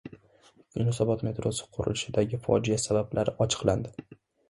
[0.77, 3.99] Yunusobod metrosi qurilishidagi fojia sabablari ochiqlandi